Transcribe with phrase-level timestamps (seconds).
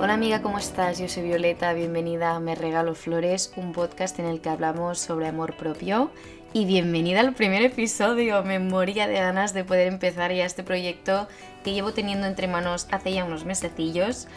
[0.00, 1.00] Hola amiga, ¿cómo estás?
[1.00, 5.26] Yo soy Violeta, bienvenida a Me Regalo Flores, un podcast en el que hablamos sobre
[5.26, 6.12] amor propio.
[6.52, 11.26] Y bienvenida al primer episodio, me moría de ganas de poder empezar ya este proyecto
[11.64, 14.28] que llevo teniendo entre manos hace ya unos mesecillos.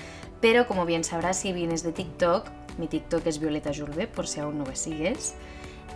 [0.42, 2.50] Pero como bien sabrás si vienes de TikTok,
[2.80, 5.36] mi TikTok es Violeta Julve, por si aún no me sigues.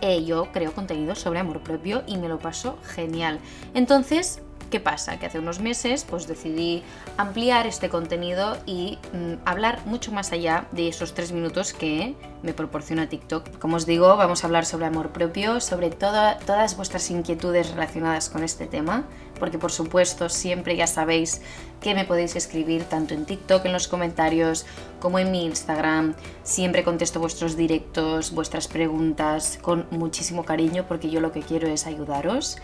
[0.00, 3.40] Eh, yo creo contenido sobre amor propio y me lo paso genial.
[3.74, 5.18] Entonces, ¿Qué pasa?
[5.18, 6.82] Que hace unos meses pues decidí
[7.16, 12.52] ampliar este contenido y mm, hablar mucho más allá de esos tres minutos que me
[12.52, 13.58] proporciona TikTok.
[13.58, 18.42] Como os digo, vamos a hablar sobre amor propio, sobre todas vuestras inquietudes relacionadas con
[18.42, 19.04] este tema,
[19.38, 21.42] porque por supuesto siempre ya sabéis
[21.80, 24.66] que me podéis escribir tanto en TikTok, en los comentarios,
[24.98, 26.14] como en mi Instagram.
[26.42, 31.86] Siempre contesto vuestros directos, vuestras preguntas con muchísimo cariño, porque yo lo que quiero es
[31.86, 32.58] ayudaros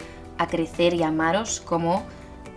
[0.46, 2.04] crecer y amaros como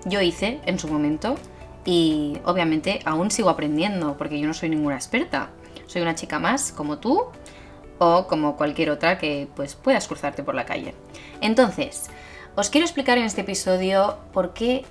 [0.06, 1.36] yo hice en su momento
[1.84, 5.50] y obviamente aún sigo aprendiendo porque yo no soy ninguna experta.
[5.88, 7.26] Soy una chica más como tú
[8.00, 10.94] o como cualquier otra que pues puedas cruzarte por la calle.
[11.42, 12.10] Entonces,
[12.56, 14.86] os quiero explicar en este episodio por qué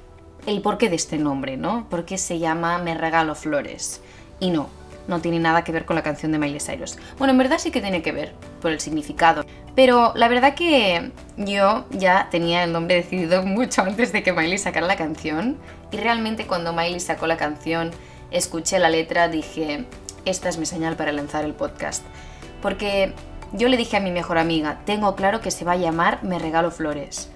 [0.46, 1.88] el porqué de este nombre, ¿no?
[1.88, 4.00] ¿Por qué se llama Me regalo flores?
[4.40, 4.68] Y no,
[5.08, 6.96] no tiene nada que ver con la canción de Miley Cyrus.
[7.18, 9.44] Bueno, en verdad sí que tiene que ver por el significado.
[9.74, 14.58] Pero la verdad que yo ya tenía el nombre decidido mucho antes de que Miley
[14.58, 15.58] sacara la canción.
[15.90, 17.90] Y realmente cuando Miley sacó la canción,
[18.30, 19.84] escuché la letra, dije,
[20.24, 22.04] esta es mi señal para lanzar el podcast.
[22.62, 23.12] Porque
[23.52, 26.38] yo le dije a mi mejor amiga, tengo claro que se va a llamar Me
[26.38, 27.30] Regalo Flores.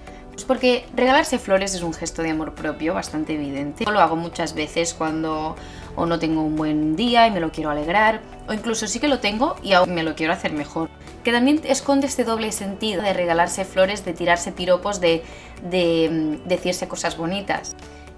[0.45, 3.85] Porque regalarse flores es un gesto de amor propio bastante evidente.
[3.85, 5.55] Yo lo hago muchas veces cuando
[5.95, 9.07] o no tengo un buen día y me lo quiero alegrar, o incluso sí que
[9.07, 10.89] lo tengo y aún me lo quiero hacer mejor.
[11.23, 15.23] Que también esconde este doble sentido de regalarse flores, de tirarse piropos, de,
[15.69, 17.75] de mm, decirse cosas bonitas.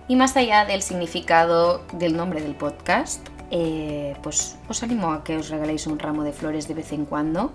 [0.07, 5.37] Y más allá del significado del nombre del podcast, eh, pues os animo a que
[5.37, 7.53] os regaléis un ramo de flores de vez en cuando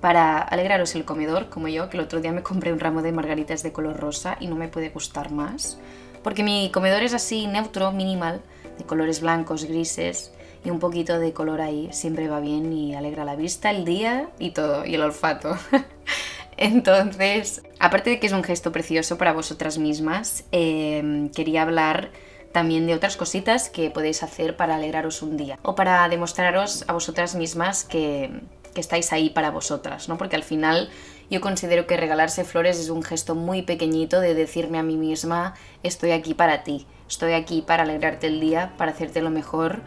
[0.00, 3.12] para alegraros el comedor, como yo, que el otro día me compré un ramo de
[3.12, 5.78] margaritas de color rosa y no me puede gustar más,
[6.22, 8.40] porque mi comedor es así neutro, minimal,
[8.78, 10.32] de colores blancos, grises
[10.64, 14.28] y un poquito de color ahí, siempre va bien y alegra la vista, el día
[14.38, 15.56] y todo, y el olfato.
[16.56, 22.10] Entonces, aparte de que es un gesto precioso para vosotras mismas, em, quería hablar
[22.52, 25.58] también de otras cositas que podéis hacer para alegraros un día.
[25.62, 28.40] O para demostraros a vosotras mismas que,
[28.76, 30.18] que estáis ahí para vosotras, ¿no?
[30.18, 30.90] Porque al final
[31.30, 35.54] yo considero que regalarse flores es un gesto muy pequeñito de decirme a mí misma,
[35.82, 39.80] estoy aquí para ti, estoy aquí para alegrarte el día, para hacerte lo mejor,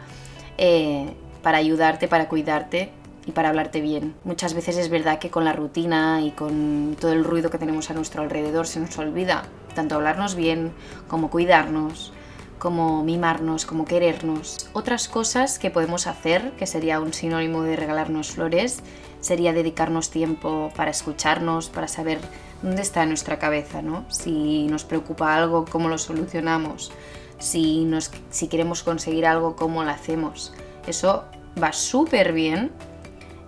[0.58, 2.90] eh, para ayudarte, para cuidarte
[3.26, 4.16] y para hablarte bien.
[4.24, 7.90] Muchas veces es verdad que con la rutina y con todo el ruido que tenemos
[7.90, 9.44] a nuestro alrededor se nos olvida
[9.76, 10.72] tanto hablarnos bien
[11.06, 12.12] como cuidarnos,
[12.60, 14.70] como mimarnos, como querernos.
[14.74, 18.80] Otras cosas que podemos hacer, que sería un sinónimo de regalarnos flores,
[19.20, 22.20] sería dedicarnos tiempo para escucharnos, para saber
[22.62, 24.04] dónde está nuestra cabeza, ¿no?
[24.08, 26.92] Si nos preocupa algo, cómo lo solucionamos,
[27.38, 30.52] si, nos, si queremos conseguir algo, cómo lo hacemos.
[30.86, 31.24] Eso
[31.60, 32.70] va súper bien,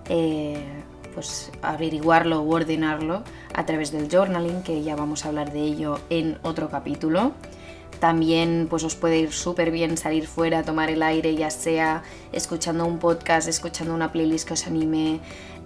[0.08, 0.64] eh,
[1.14, 3.22] pues averiguarlo o ordenarlo
[3.54, 7.32] a través del journaling, que ya vamos a hablar de ello en otro capítulo.
[8.02, 12.02] También pues os puede ir súper bien salir fuera, tomar el aire, ya sea
[12.32, 15.20] escuchando un podcast, escuchando una playlist que os anime,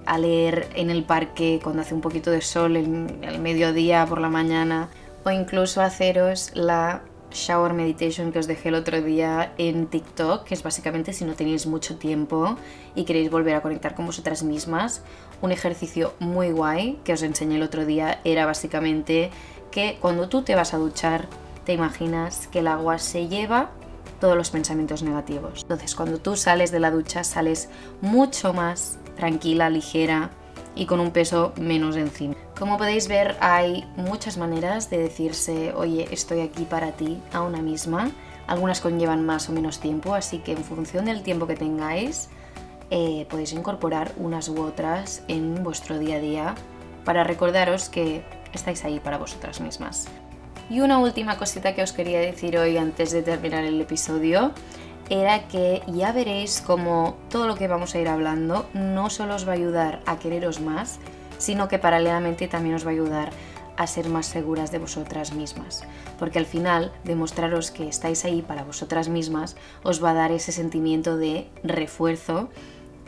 [0.05, 4.29] a leer en el parque cuando hace un poquito de sol, el, mediodía, por la
[4.29, 4.91] mañana,
[5.25, 10.53] o incluso haceros la shower meditation que os dejé el otro día en TikTok, que
[10.53, 12.59] es básicamente si no tenéis mucho tiempo
[12.95, 15.01] y queréis volver a conectar con vosotras mismas.
[15.41, 19.31] Un ejercicio muy guay que os enseñé el otro día era básicamente
[19.71, 21.29] que cuando tú te vas a duchar
[21.67, 23.73] te imaginas que el agua se lleva
[24.21, 25.63] todos los pensamientos negativos.
[25.63, 27.69] Entonces, cuando tú sales de la ducha, sales
[28.01, 30.31] mucho más tranquila, ligera
[30.75, 32.35] y con un peso menos encima.
[32.59, 37.61] Como podéis ver, hay muchas maneras de decirse, oye, estoy aquí para ti, a una
[37.61, 38.11] misma.
[38.47, 42.29] Algunas conllevan más o menos tiempo, así que en función del tiempo que tengáis,
[42.91, 46.55] eh, podéis incorporar unas u otras en vuestro día a día
[47.05, 50.09] para recordaros que estáis ahí para vosotras mismas.
[50.69, 54.53] Y una última cosita que os quería decir hoy antes de terminar el episodio
[55.09, 59.47] era que ya veréis como todo lo que vamos a ir hablando no solo os
[59.47, 60.99] va a ayudar a quereros más,
[61.39, 63.31] sino que paralelamente también os va a ayudar
[63.77, 65.85] a ser más seguras de vosotras mismas.
[66.19, 70.51] Porque al final, demostraros que estáis ahí para vosotras mismas os va a dar ese
[70.51, 72.49] sentimiento de refuerzo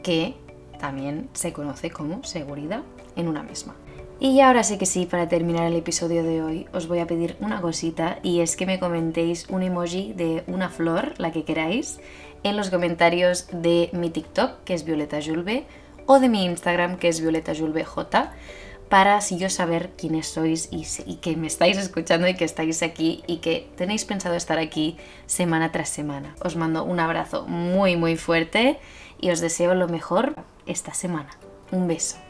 [0.04, 0.36] que
[0.78, 2.82] también se conoce como seguridad
[3.16, 3.74] en una misma.
[4.20, 7.36] Y ahora sí que sí, para terminar el episodio de hoy, os voy a pedir
[7.38, 12.00] una cosita y es que me comentéis un emoji de una flor, la que queráis,
[12.42, 15.66] en los comentarios de mi TikTok, que es Violeta Julve,
[16.06, 18.32] o de mi Instagram, que es Violeta Julve J,
[18.88, 23.22] para yo saber quiénes sois y, y, que me estáis escuchando y que estáis aquí
[23.26, 26.34] y que tenéis pensado estar aquí semana tras semana.
[26.42, 28.80] Os mando un abrazo muy muy fuerte
[29.20, 30.34] y os deseo lo mejor
[30.66, 31.30] esta semana.
[31.70, 32.27] Un beso.